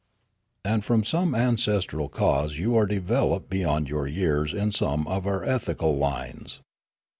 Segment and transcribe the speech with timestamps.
[0.65, 5.43] "And from some ancestral cause you are developed beyond your years in some of our
[5.43, 6.59] ethical lines.